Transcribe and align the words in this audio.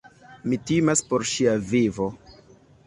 Mi 0.53 0.57
timas 0.71 1.03
por 1.11 1.27
ŝia 1.33 1.55
vivo. 1.75 2.13